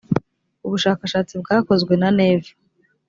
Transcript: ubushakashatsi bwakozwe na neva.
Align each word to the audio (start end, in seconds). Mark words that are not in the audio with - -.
ubushakashatsi 0.65 1.33
bwakozwe 1.41 1.93
na 2.01 2.09
neva. 2.19 2.49